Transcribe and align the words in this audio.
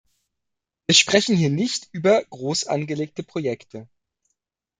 Wir 0.87 0.95
sprechen 0.95 1.35
hier 1.37 1.51
nicht 1.51 1.87
über 1.91 2.23
großangelegte 2.31 3.21
Projekte. 3.21 3.87